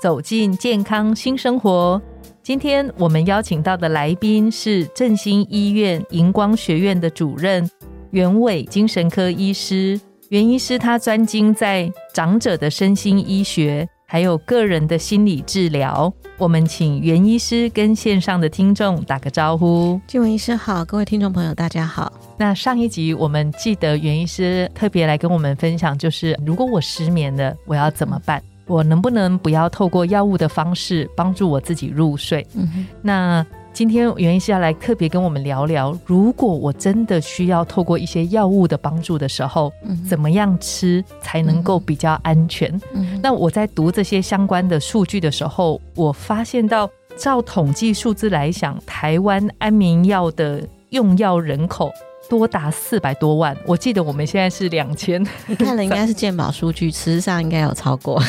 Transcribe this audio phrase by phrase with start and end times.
[0.00, 2.00] 走进健康新生活。
[2.42, 7.68] 今天我们邀请到的来宾是振兴医院荧光学院的主任
[8.10, 10.00] 袁伟精神科医师。
[10.30, 16.12] 袁医师他专精在长者的身心医学，还有个人的心理治疗。
[16.36, 20.00] 我们请袁医师跟线上的听众打个招呼。
[20.06, 22.12] 金文医师好，各位听众朋友大家好。
[22.36, 28.42] 那上一集我们记得袁医师特别来跟我们分享，就是如果我失眠了，我要怎么办？
[28.68, 32.46] 我能不能不要透过药物的方式帮助我自己入睡？
[32.54, 39.72] 嗯那今天袁医师要来特别跟我们聊聊，如果我真的需要透过一些药物的帮助的时候，
[40.08, 42.68] 怎么样吃才能够比较安全？
[42.92, 51.92] 嗯，那我在读这些相关的数据的时候，我发现到，照统计数字来讲，台湾安眠药的用药人口。
[52.28, 55.24] 多达四百多万，我记得我们现在是两千。
[55.46, 58.22] 你看了应该是鉴宝数据，事实上应该有超过。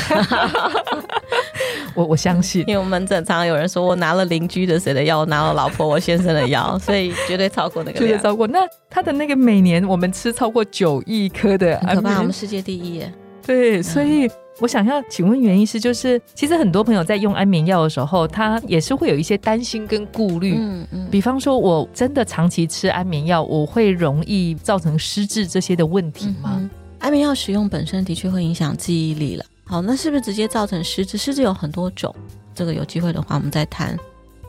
[1.96, 8.00] 我我相信，因为我们正常有人说我拿了邻居的谁的药，拿了老婆我先生的药，所以绝对超过那个。
[8.00, 8.48] 绝对超过。
[8.48, 13.12] 那他的那个每年我们吃超过九亿颗的，可怕，我们世界第一耶。
[13.50, 14.30] 对，所以。
[14.62, 20.56] 我想要请问袁医师，就是其实很多朋友在用安眠药的时候，他也是会有一些担心跟顾虑。
[20.58, 26.70] 嗯嗯，比方说，我真的长期吃安眠药，我会容易造成失智这些的问题吗？
[27.00, 29.46] 安眠药使用本身的确会影响记忆力了。
[29.64, 31.18] 好，那是不是直接造成失智？
[31.18, 32.14] 失智有很多种，
[32.54, 33.98] 这个有机会的话我们再谈。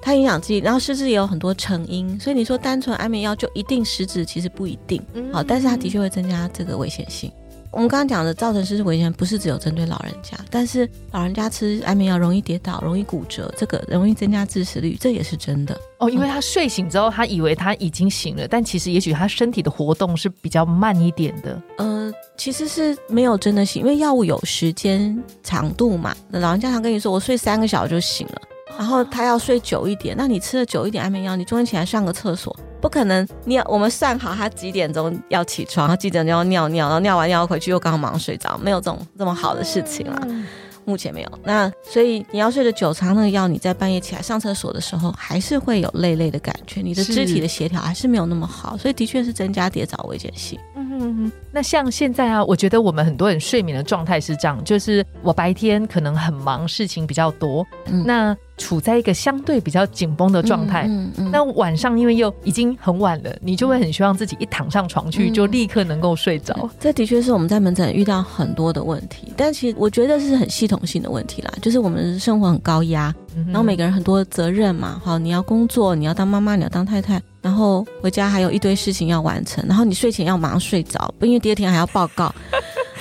[0.02, 5.00] 它影响记忆，然后失智也有很多成因，所以你说单纯安眠药就一定失智，其实不一定。
[5.32, 7.30] 好，但是它的确会增加这个危险性。
[7.72, 16.10] 我们刚刚讲的造成失智危险，不是只有针对老人家，但是老人家吃安眠药容易跌倒、容易骨折，这个容易增加致死率，这也是真的哦。
[16.10, 21.62] 因为他睡醒之后，他以为他已经醒了，但其实也许他身体的活动是比较慢一点的。
[21.78, 26.12] 呃，其实是没有真的醒，因为药物有时间长度嘛。
[26.28, 28.42] 那老人家常跟你说，我睡三个小时就醒了，
[28.76, 32.54] 然后他要睡久一点，那你吃了久一点安眠药，你中间起来上个厕所。
[32.80, 40.26] 不可能，你我们算好他几点钟要起床，他几点钟要尿尿，然后尿完尿回去又刚好马上睡着，没有这种这么好的事情了，
[40.84, 41.28] 目前没有。
[41.44, 50.58] 那所以你要睡得久长，那个药你在半夜起来上厕所的时候，还是会有累累的感觉，你的肢体的协调还是没有那么好，所以的确是增加跌倒危险性。
[50.74, 57.66] 嗯，那像现在啊，我觉得我们很多人睡眠的状态是这样，就是我白天可能很忙，事情比较多，
[58.06, 58.36] 那。
[58.60, 66.68] 处在一个相对比较紧绷的状态，嗯那晚上因为又已经很晚了，你就会很希望自己一躺上床去就立刻能够睡着。
[66.78, 73.12] 这的确是我们在门诊遇到很多的问题，但其实我觉得是很系统性的问题啦，就是我们生活很高压，
[73.46, 82.32] 然后每个人很多责任嘛，好，你要工作，你要当妈妈，你要当太太，然后回家还有一堆事情要完成，然后你睡前要马上睡着，不因为第二天还要报告。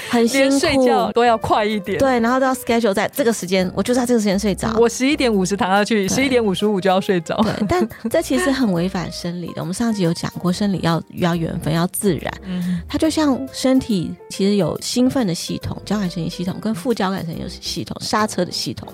[0.09, 1.97] 很辛苦，睡觉都要快一点。
[1.97, 4.75] 对，然后都要 schedule 在这个时间，我就在这个时间睡着。
[4.77, 7.35] 我十一点五十躺下去，十一点五十五就要睡着。
[7.43, 9.61] 对，但 这其实很违反生理的。
[9.61, 12.33] 我们上集有讲过，生理要要缘分，要自然。
[12.43, 18.87] 嗯，它就像身体其实有兴奋的系统，交感神经系统跟副交感神经系统，刹车的系统，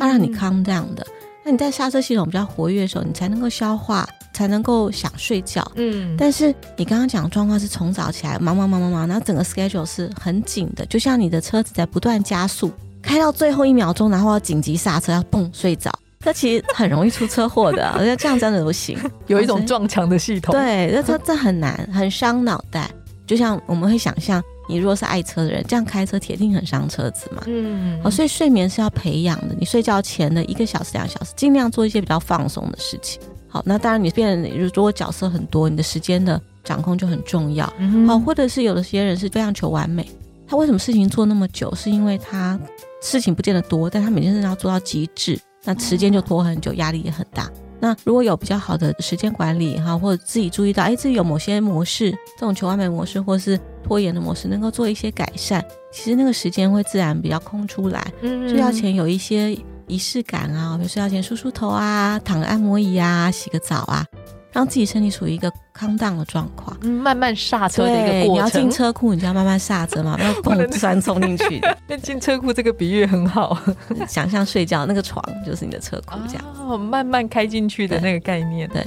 [0.00, 1.06] 要让你 calm down 的。
[1.44, 4.08] 那你在刹车系统比较活跃的时候，你才能够消化。
[4.34, 15.90] 才能够想睡觉，嗯，但是你刚刚讲的状况是从早起来忙忙忙忙忙，然后整个 schedule 是很紧的，就像你的车子在不断加速，开到最后一秒钟，然后要紧急刹车，要蹦睡着，
[16.20, 22.90] 这其实很容易出车祸的， 而且这样真的不行，有一种撞墙的系统，对，这这这很难，很伤脑袋。
[23.26, 33.22] 就像我们会想象，你如果是爱车的人，这样开车铁定很伤车子嘛，嗯，哦，所以睡眠是要培养的，你睡觉前的一个小时、两小时，尽量做一些比较放松的事情。
[33.54, 37.72] 好，那当然你变，如果角色很多，你的时间的掌控就很重要。
[38.04, 40.04] 好，或者是有的些人是非常求完美，
[40.44, 41.72] 他为什么事情做那么久？
[41.76, 42.58] 是因为他
[43.00, 47.48] 事情不见得多，但他每件事要做到极致，那时间就拖很久，压力也很大。
[47.78, 58.12] 那如果有比较好的时间管理，哈，或者自己注意到，哎，自己有某些模式，这种求完美模式或是拖延的模式，能够做一些改善，其实那个时间会自然比较空出来。
[58.20, 59.56] 嗯睡觉前有一些。
[59.86, 64.04] 仪式感啊，比如睡觉前梳梳头啊，躺个按摩椅啊，洗个澡啊，
[64.52, 68.32] 让自己身体处于一个康荡的状况，慢慢刹车的一个过程。
[68.34, 71.60] 你要进车库，你就要慢慢刹车嘛， 不要蹦钻冲进去。
[71.88, 73.58] 那进车库这个比喻很好，
[74.08, 78.68] 想象睡觉那个床就是你的车库，这样哦，慢慢开进去的那个概念。
[78.70, 78.82] 对，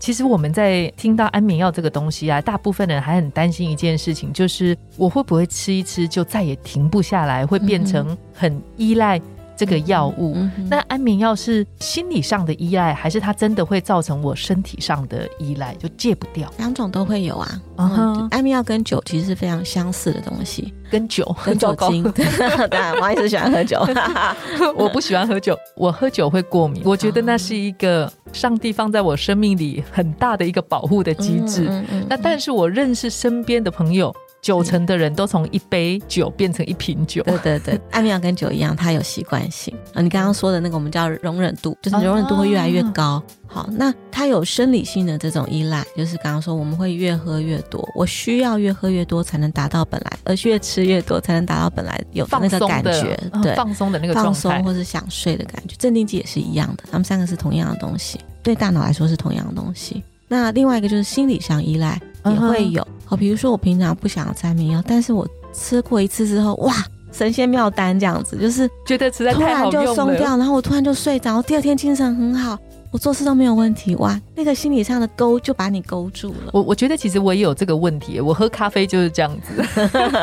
[0.00, 9.20] 其实我们在听到安眠药这个东西啊，大部分人还很担心一件事情，就是我会不会吃一吃就再也停不下来，会变成很依赖。
[9.56, 10.36] 这个药物，
[10.68, 16.52] 那安眠药是心理上的依赖，还是它真的会造成我身体上的依赖，就戒不掉？
[16.58, 17.60] 两种都会有啊。
[18.30, 22.02] 安眠药跟酒其实是非常相似的东西，跟酒跟酒精。
[22.12, 23.84] 对，王医师喜欢喝酒，
[24.76, 26.82] 我不喜欢喝酒，我喝酒会过敏。
[26.84, 31.68] 我觉得那是一个上帝放在我生命里很大的一个保护的机制。
[32.08, 34.14] 那但是我认识身边的朋友。
[34.42, 37.22] 九成的人都从一杯酒变成一瓶酒。
[37.22, 40.02] 对对对，安眠药跟酒一样，它有习惯性啊。
[40.02, 43.22] 你刚刚说的那个，我们叫容忍度，就是容忍度会越来越高。
[43.46, 55.76] 好，那它有生理性的这种依赖，就是刚刚说我们会越喝越多，我需要越喝越多才能达到本来，而越吃越多才能达到本来有那个感觉，对，放松的那个放松或是想睡的感觉。
[55.78, 60.02] 镇定剂也是一样的，他们三个是同样的东西，对大脑来说是同样的东西。
[60.26, 62.84] 那另外一个就是心理上依赖也会有。
[63.12, 66.72] 好，比如说我平常不想要吃安眠药，但是我吃过一次之后，哇，
[67.12, 72.58] 神仙妙丹这样子，就是觉得实在太好用就松掉，然后我突然就睡着，第二天精神很好，
[72.90, 76.52] 我做事都没有问题，哇，那个心理上的勾就把你勾住了。
[76.54, 79.62] 我我觉得其实我也有这个问题，我喝咖啡就是这样子，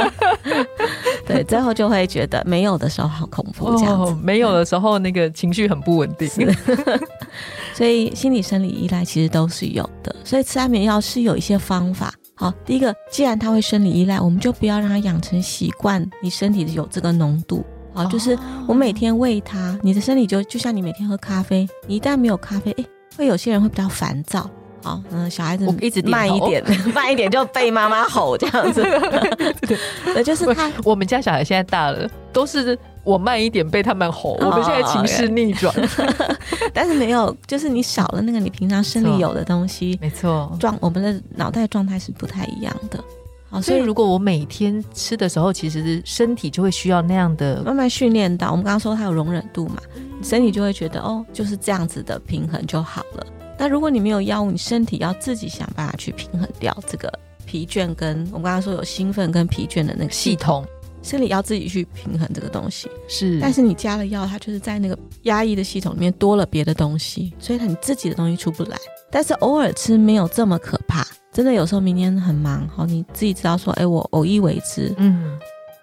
[1.27, 6.27] 对，最后就会觉得没有的时候好恐怖，这样子，没有的时候那个情绪很不稳定。
[7.75, 12.11] 所以心理生理依赖其实都是有的，所以吃安眠药是有一些方法。
[12.39, 16.09] 好，第一个，既然他会生理依赖，我们就不要让他养成习惯。
[16.21, 22.85] 你身体有这个浓度，好，就是我每天喂他，你的身体就就像你每天喝咖啡，你一旦没有咖啡，哎，
[23.17, 24.49] 会有些人会比较烦躁。
[24.81, 26.63] 好，嗯，小孩子一直慢一点，
[26.95, 28.81] 慢一点就被妈妈吼这样子。
[30.13, 30.71] 对，就是他。
[30.85, 34.37] 我们家小孩现在大了，都是我慢一点被他们吼。
[34.39, 35.73] 我们现在情势逆转，
[36.73, 43.03] 但是没有，就是你少了那个你平常生理有的东西，没错，状我们的脑袋状态是不太一样的。
[43.49, 48.51] 好，所以如果我每天吃的时候，其实身体就会需要那样的慢慢训练到。
[48.51, 49.77] 我们刚刚说它有容忍度嘛，
[50.21, 53.25] 身体就会觉得哦，就是这样子的平衡就好了。
[53.57, 57.11] 那如果你没有药物，你身体要自己想办法去平衡掉这个
[57.45, 60.63] 疲倦，跟我们刚刚说有兴奋跟疲倦的那个系统，
[61.09, 62.87] 身体要自己去平衡这个东西。
[63.07, 68.77] 是，但是你加了药，它就是在那个压抑的系统里面多了别的东西，所以它你自己的东西出不来。
[69.11, 71.03] 但是偶尔吃没有这么可怕，
[71.33, 75.35] 真的有时候明天很忙，好你自己知道说，哎，我偶一为之，嗯，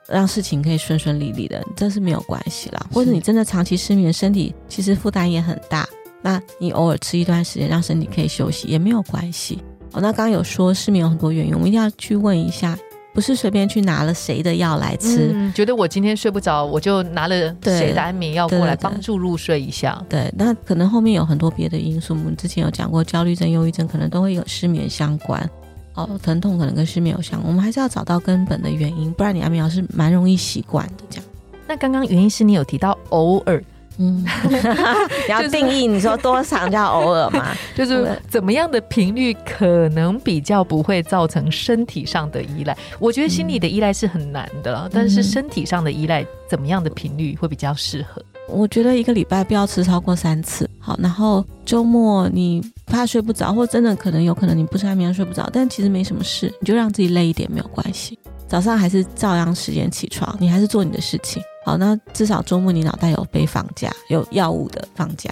[0.09, 2.87] 让事情可以顺顺利利的，这是没有关系啦。
[2.93, 5.89] 或者你真的长期失眠，身体其实负担也很大。
[6.23, 9.59] 那你偶尔吃一段时间，让身体可以休息也没有关系。
[9.93, 12.79] 哦，那刚刚有说失眠有很多原因，我们一定要去问一下，
[13.17, 15.35] 不是随便去拿了谁的药来吃。
[15.55, 20.05] 觉得我今天睡不着，我就拿了谁的安眠药过来帮助入睡一下。
[20.07, 22.13] 对，那可能后面有很多别的因素。
[22.13, 25.49] 我们之前有讲过，焦虑症、忧郁症可能都会有失眠相关。
[25.95, 27.49] 哦，疼痛可能跟失眠有相关。
[27.49, 31.05] 我们还是要找到根本的原因，不然你安眠药是蛮容易习惯的。
[31.09, 31.25] 这样。
[31.67, 33.65] 那刚刚原因是你有提到偶尔。
[33.99, 34.57] 嗯，你
[35.33, 37.55] 要定义你说多长叫偶尔嘛？
[37.75, 42.77] 就是怎么样的频率可能比较不会造成身体上的依赖？
[42.99, 48.23] 我觉得心理的依赖是很难的，但是身体上的依赖怎么样的频率会比较适合？
[48.49, 61.43] 我觉得一个礼拜不要吃超过三次，好，然后周末你怕睡不着，或真的可能有可能你不吃安眠睡不着，但其实没什么事，你就让自己累一点没有关系，早上还是照样时间起床，你还是做你的事情。
[61.67, 65.29] 好，那至少周末你脑袋有被放假，有药物的放假，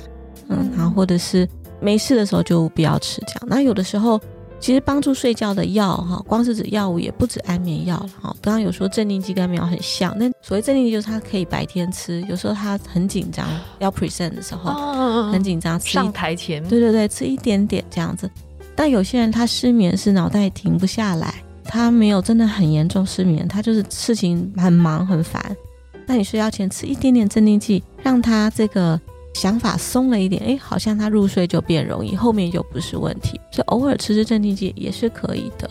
[0.49, 1.49] 嗯，然后或者是
[1.81, 3.43] 没事的时候就不要吃这样。
[3.47, 4.21] 那有的时候
[4.59, 8.35] 其实帮助睡觉的药哈，光是指药物也不止安眠药了哈。
[8.43, 13.47] 刚刚有说镇定剂跟安眠药很像，那所谓镇定剂就是它可以白天吃，有时候他很紧张
[13.79, 18.29] 要 present 的时候，很紧张上台前，对对对，吃一点点这样子。
[18.75, 25.41] 但有些人他失眠是脑袋停不下来，他没有真的很严重失眠，他就是事情很忙很烦。
[26.07, 29.01] 那你睡觉前吃一点点镇定剂，让他这个
[29.35, 33.41] 想法松了一点，哎，好像他入睡就变容易，后面就不是问题。
[33.51, 35.69] 所以偶尔吃吃镇定剂也是可以的。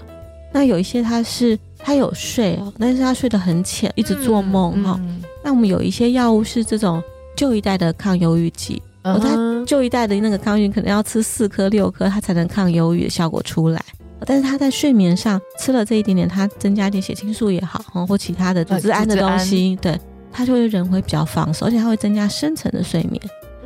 [0.52, 5.00] 那有一些他是他有睡哦，但是他睡得很浅，一直做梦哈。
[5.44, 7.02] 那我们有一些药物是这种
[7.36, 13.84] 旧一代的抗忧郁剂，哦，他旧一代的那个抗忧郁可能要吃四颗六颗，他才能抗忧郁的效果出来。
[14.26, 20.00] 但是他在睡眠上吃了这一点点，他增加一点血清素也好，或其他的组织胺的东西，对。
[20.34, 23.22] 它就会人会比较放松，而且它会增加深层的睡眠。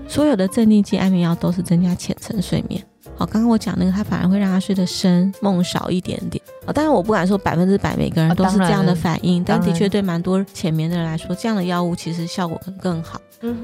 [0.07, 2.81] 所有的镇定剂、安眠药都是增加浅层睡眠。
[3.17, 6.41] 好，刚刚我讲那个，它反而会让他睡得深，梦少一点点。
[6.65, 13.19] 哦，当然我不敢说百分之百每个人都是这样的反应，但的确对蛮多浅眠的人来说，这样的药物其实效果可能更好，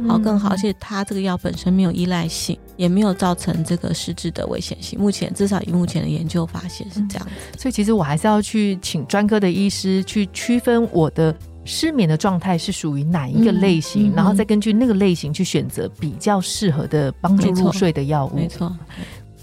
[0.07, 4.99] 好更好，而且它这个药本身没有依赖性，也没有造成这个失智的危险性。
[4.99, 11.33] 目前至少以目前的研究发现是这样，所以其实我还是要去请专科的医师去区分我的
[11.65, 18.35] 失眠的状态是属于哪一个类型，然后再根据那个类型去选择比较适合的帮助入睡的药物。
[18.35, 18.75] 没错，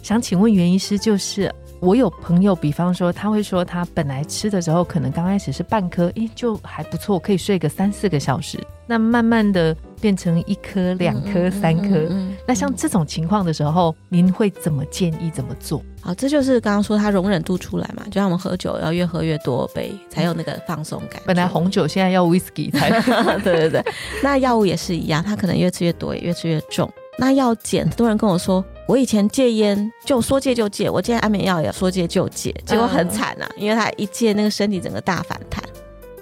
[0.02, 1.52] 想请问袁医师就是。
[1.80, 8.58] 我有朋友，比方说，他会说他本来吃的时候，可能刚开始是半颗，诶，就还不错，可以睡个三四个小时。
[8.86, 12.06] 那慢慢的变成一颗、两颗、三颗。
[12.46, 15.82] 那像这种情况的时候，您会怎么建议怎么做？
[16.02, 21.22] 好，这就是刚刚说他容忍度出来嘛，就像我们喝酒要越喝越多杯，才有那个放松感。
[21.24, 22.90] 本来红酒现在要 whisky 才。
[23.40, 23.84] 对对对，
[24.22, 26.90] 那药物也是一样，他可能越吃越多，也越吃越重。
[27.16, 28.62] 那要减，很多人跟我说。
[28.90, 35.62] 我以前戒烟就说戒就戒，我戒安眠药也说戒就戒，结果很惨啊，因为他一戒那个身体整个大反弹，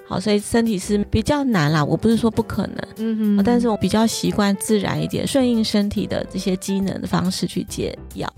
[0.07, 1.83] 好，所以身体是比较难啦。
[1.83, 8.31] 我不是说不可能，嗯哼，但是我比较习惯自然一点，顺应身体的这些机能的方式去戒药。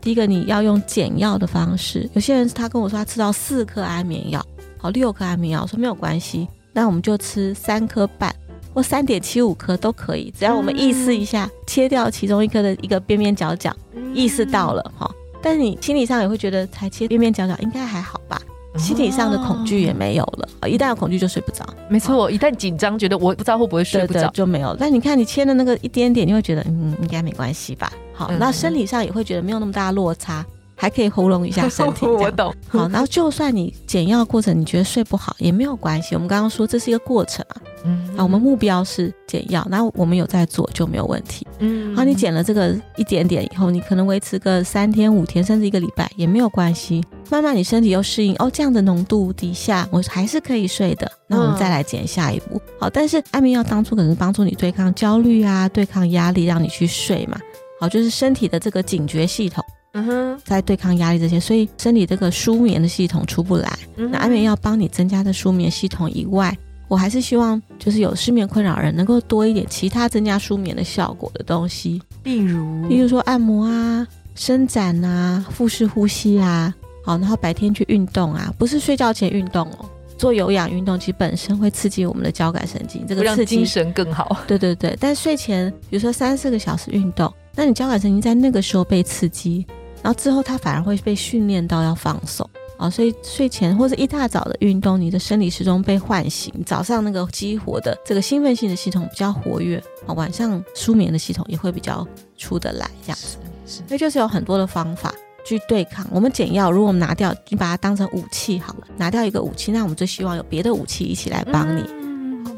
[0.00, 4.44] 第一个你要用减药的方式，有些人他跟我说他吃到四颗安眠药，
[4.76, 8.34] 好六颗安眠药，说没有关系，那我们就吃三颗半。
[8.78, 13.74] 或三点七五颗都可以，只要我们意识一下，切掉其中一颗的一个边边角角，
[14.14, 15.10] 意识到了哈。
[15.42, 18.40] 但是你心理上也会觉得，才切边边角角应该还好吧？
[18.76, 20.68] 心理上的恐惧也没有了。
[20.68, 21.66] 一旦有恐惧就睡不着。
[21.88, 24.76] 没错，一旦紧张，觉得我不知道会不会睡不着，就没有。
[24.78, 27.92] 但你看你切的那个一点点，你会觉得嗯，应该没关系吧？
[28.14, 30.46] 好，那生理上也会觉得没有那么大落差。
[30.80, 32.54] 还可以喉咙一下身体， 我懂。
[32.68, 37.56] 好，然后就算你减药过程你觉得睡不好也没有关系，我们刚刚说这是一个过程啊。
[37.84, 41.46] 嗯，啊，我们目标是减药，那我们有在做就没有问题。
[41.58, 52.60] 嗯，好，你减了这个一点点以后，你可能维持个三天五天甚至一个礼拜也没有关系，慢慢你身体又适应哦，这样的浓度底下我还是可以睡的，那我们再来减下一步。
[52.78, 57.38] 好，但是安眠药当初可能帮助你对抗焦虑啊，对抗压力，让你去睡嘛。
[57.80, 59.64] 好，就是身体的这个警觉系统。
[59.94, 63.72] 嗯哼，在对抗压力这些，所以身体这个舒眠的系统出不来。
[63.96, 66.56] 那安眠药帮你增加的舒眠系统以外，
[66.88, 79.84] 我还是希望就是有失眠困扰人能够多一点其他增加舒眠的效果的东西，例如，例如说按摩啊、伸展啊、腹式呼吸啊，好，然后白天去运动啊，不是睡觉前运动哦，
[80.16, 84.38] 做有氧运动其实本身会刺激我们的交感神经，这个让精神更好。
[84.46, 89.66] 对对对，但睡前比如说三四个小时运动，那你交感神经在那个时候被刺激。
[90.00, 102.06] 然后之后，它反而会被训练到要放松啊，所以睡前或者一大早的运动，你的生理时钟被唤醒，早上那个激活的这个兴奋性的系统比较活跃啊，晚上舒眠的系统也会比较
[102.36, 103.36] 出得来，这样子。
[103.66, 105.12] 所以就是有很多的方法
[105.44, 106.06] 去对抗。
[106.10, 111.82] 我们减药，如果我们拿掉，你把它当成武器好了，拿掉一个武器，那我们就希望有别的武器一起来帮你。
[111.82, 111.98] 嗯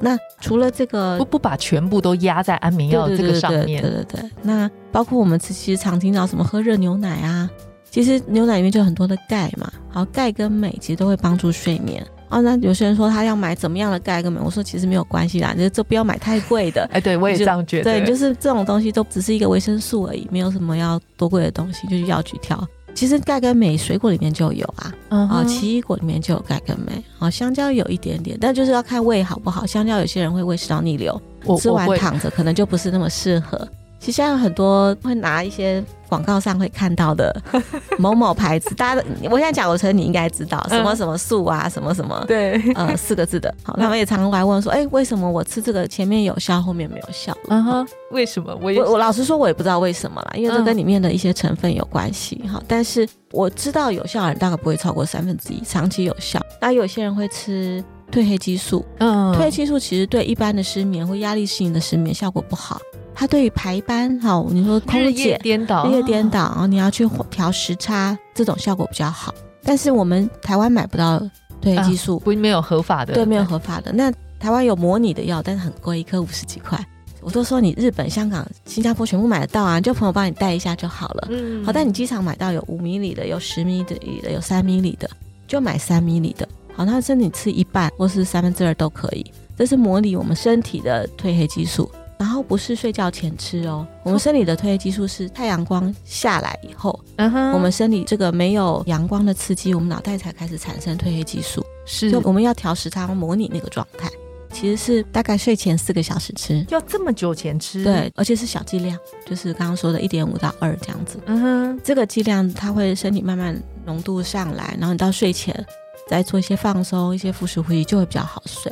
[0.03, 4.31] 那除了这个，不不把全部都压在安眠药这个上面，对对对。
[4.41, 7.51] 那包括我们其实常听到什么喝热牛奶啊，
[7.91, 9.71] 其实牛奶里面就很多的钙嘛。
[9.91, 12.07] 好，钙跟镁其实都会帮助睡眠。
[12.29, 16.89] 哦，那有些人说他要买怎么样的钙跟镁，我说其实没有关系啦，就这不要买太贵的。
[16.95, 17.85] 哎，对我也这样觉得。
[17.85, 22.65] 对，就是这种东西都只是一个维生素而已，没有什么要多贵的东西，就是药局挑。
[22.95, 29.65] 其实钙跟镁水果里面就有啊，啊奇异果里面就有钙跟镁，啊香蕉有一点点，但就是要看胃好不好。
[29.67, 31.21] 香蕉有些人会胃食道逆流，
[31.59, 33.67] 吃完躺着可能就不是那么适合。
[34.01, 37.31] 其实现在很多会拿一些广告上会看到的
[37.99, 47.37] 某某牌子，大家我现在讲，我觉得你应该知道什么什么素啊，什么什么对，呃四个字的，好，他们也常常来问说，哎，为什么我吃这个前面有效，后面没有效？
[47.49, 48.59] 嗯哼，为什么？
[48.63, 52.61] 我我老实说，我也不知道为什么啦，因为这跟里面的一些成分有关系哈。
[52.67, 56.41] 但是我知道有效的人大概不会超过三分之一，长期有效。
[56.61, 62.81] 那有些人会吃褪黑激素，嗯，褪黑激素其实对一般的失眠或压力性的失眠效果不好。
[63.21, 69.35] 它对于排班，好，你说空姐颠倒，日夜颠倒，然后你要去调时差，这种效果比较好。
[69.63, 71.21] 但是我们台湾买不到
[71.61, 73.93] 褪黑激素，不没有合法的，对，没有合法的。
[73.93, 76.83] 那台湾有模拟的药，但是很贵，一颗五十几块。
[77.21, 81.29] 我都说你日本、香港、新加坡全部买得到啊，就朋友帮你带一下就好了。
[81.29, 85.07] 嗯，好，但你机场买到有五米里的，有十米的，的有三米里的，
[85.47, 86.49] 就买三米里的。
[86.75, 89.31] 好，那身体吃一半或是三分之二都可以。
[89.59, 91.91] 这是模拟我们身体的褪黑激素。
[92.21, 104.11] 然后不是睡觉前吃哦，我们生理的褪黑激素是太阳光下来以后，嗯哼，我们生理这个没有阳光的刺激，我们脑袋才开始产生褪黑激素，是，就我们要调时差，模拟那个状态。
[104.53, 107.85] 其实是大概睡前四个小时吃，要这么久前吃？
[107.85, 111.19] 对，而且是小剂量，就是刚刚说的一点五到二这样子。
[111.25, 115.65] 嗯哼，这个剂量它会身体慢慢浓度上来，然后你到睡前
[116.09, 118.71] 再做一些放松、一些腹式呼吸，就会比较好睡。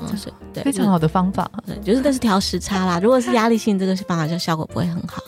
[0.00, 1.50] 嗯，是对，非常好的方法。
[1.66, 3.00] 对，就是但是调时差啦。
[3.00, 5.22] 如果是压力性，这个方法就效果不会很好。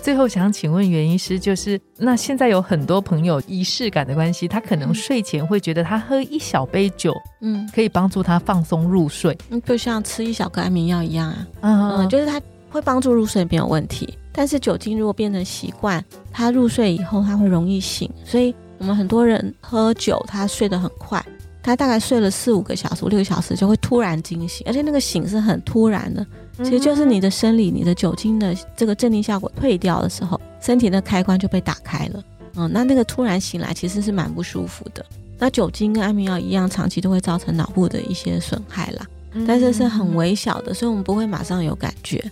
[0.00, 12.38] 最后想请问袁医师，就是那现在有很多朋友仪式感的关系，他可能睡前会觉得他喝一小杯酒，嗯，可以帮助他放松入睡，嗯，就像吃一小颗安眠药一样啊，嗯嗯，就是他
[12.68, 14.18] 会帮助入睡没有问题。
[14.30, 21.24] 但是酒精如果变成习惯，他入睡以后他会容易醒，所以我们很多人喝酒，他睡得很快，
[21.64, 26.24] 他大概睡了四五个小时、六个小时就会突然惊醒，而且那个醒是很突然的。
[26.58, 32.22] 其实就是你的生理，你的酒精的这个镇定效果退掉的时候，身体的开关就被打开了。
[32.56, 35.04] 嗯，那那个突然醒来其实是蛮不舒服的。
[35.38, 39.06] 那酒精跟安眠药一样，长期都会造成脑部的一些损害啦，
[39.46, 42.22] 但是是很微小的，所以我们不会马上有感觉。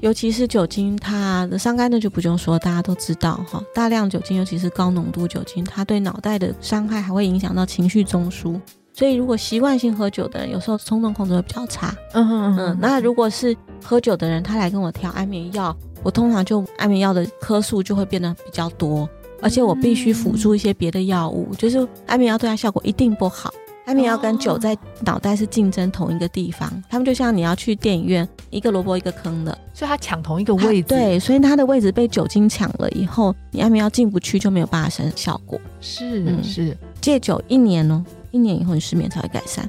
[0.00, 3.62] 尤其是酒精，它的伤肝那就不用说，大家都知道哈。
[3.74, 8.60] 大量酒精，尤其是高浓度酒精，它对脑袋的伤害还会影响到情绪中枢。
[8.92, 11.94] 所以，如果习惯性喝酒的人，有时候冲动控制会比较差。
[12.12, 12.78] 嗯嗯嗯。
[12.80, 19.08] 那如果是喝酒的人，他来跟我调安眠药，我通常就安眠药的颗数就会变得比较多，
[19.42, 23.52] 而且我必须辅助一些别的药物，就是安眠药对他效果一定不好。
[23.86, 30.88] 安眠药跟酒在脑袋是竞争同一个地方，他们就像你要去电影院，一个萝卜一个坑的，所以他抢同一个位置。
[30.88, 35.60] 对，所以他的位置被酒精抢了以后，你安眠药进不去，就没有办法生效果。
[35.80, 38.04] 是是，戒酒一年哦。
[38.32, 39.66] 一年以后，你失眠才会改善。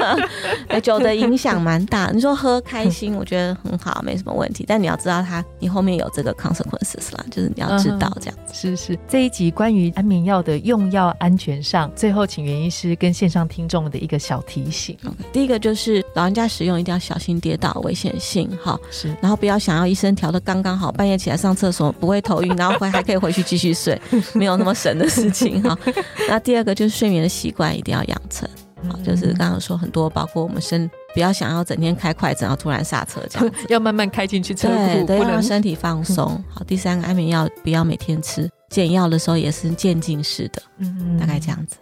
[0.82, 2.10] 酒的影响蛮大。
[2.12, 4.64] 你说喝开心，我觉得很好，没什么问题。
[4.66, 8.38] 但你要知道，它你后面有这个 consequences 啦，就是你要知道这样。
[8.52, 14.96] 是是，这一集关于安眠药的用药安全上，最后请袁医师跟线上听众的一个小提醒。
[15.32, 19.14] 第一个就是老人家使用一定要小心跌倒危险性，哈，是。
[19.20, 24.00] 然后不要想要医生调的刚刚好，半夜起来上厕所不会头晕，然后回还可以回去继续睡，
[24.34, 25.76] 没有那么神的事情哈。
[26.28, 28.48] 那第二个就是睡眠的习惯一定要养成。
[28.88, 36.42] 好，就是刚刚说很多，包括我们身不要想要整天开快车，然后突然刹车这样， 要慢慢开进去车库，对，让身体放松。
[36.48, 41.76] 好，第三个安眠药不要每天吃，减药的时候也是渐进式的，嗯，大概这样子。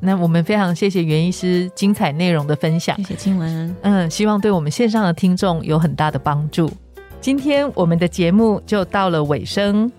[0.00, 6.70] 那我们非常谢谢袁医师精彩内容的分享，谢谢金文，嗯，希望对我们线上的听众有很大的帮助。
[7.20, 9.90] 今天我们的节目就到了尾声，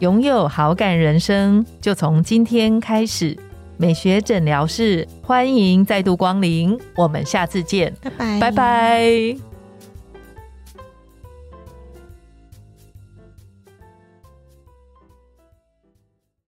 [0.00, 3.38] 拥有好感人生就从今天开始。
[3.76, 9.53] 美学诊疗室，欢迎再度光临，我们下次见，拜拜，拜拜。